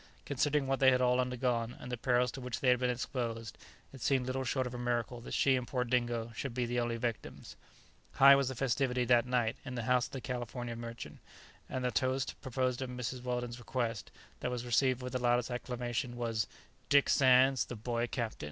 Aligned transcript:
Considering 0.25 0.65
what 0.65 0.79
they 0.79 0.89
had 0.89 0.99
all 0.99 1.19
undergone, 1.19 1.77
and 1.79 1.91
the 1.91 1.95
perils 1.95 2.31
to 2.31 2.41
which 2.41 2.59
they 2.59 2.69
had 2.69 2.79
been 2.79 2.89
exposed, 2.89 3.55
it 3.93 4.01
seemed 4.01 4.25
little 4.25 4.43
short 4.43 4.65
of 4.65 4.73
a 4.73 4.77
miracle 4.79 5.21
that 5.21 5.31
she 5.31 5.55
and 5.55 5.67
poor 5.67 5.83
Dingo 5.83 6.31
should 6.35 6.55
be 6.55 6.65
the 6.65 6.79
only 6.79 6.97
victims. 6.97 7.55
High 8.13 8.33
was 8.35 8.47
the 8.47 8.55
festivity 8.55 9.05
that 9.05 9.27
night 9.27 9.57
in 9.63 9.75
the 9.75 9.83
house 9.83 10.07
of 10.07 10.13
the 10.13 10.19
Californian 10.19 10.79
merchant, 10.81 11.19
and 11.69 11.85
the 11.85 11.91
toast, 11.91 12.33
proposed 12.41 12.81
at 12.81 12.89
Mrs. 12.89 13.21
Weldon's 13.21 13.59
request, 13.59 14.09
that 14.39 14.49
was 14.49 14.65
received 14.65 15.03
with 15.03 15.13
the 15.13 15.19
loudest 15.19 15.51
acclamation 15.51 16.15
was 16.17 16.47
"DICK 16.89 17.07
SANDS, 17.07 17.65
THE 17.65 17.75
BOY 17.75 18.07
CAPTAIN!" 18.07 18.39